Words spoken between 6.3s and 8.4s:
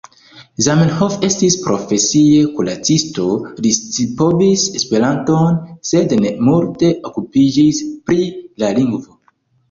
multe okupiĝis pri